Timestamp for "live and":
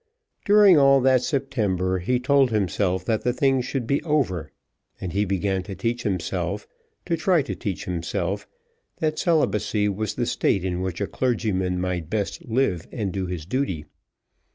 12.47-13.11